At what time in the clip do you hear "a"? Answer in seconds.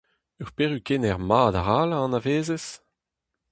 1.95-1.97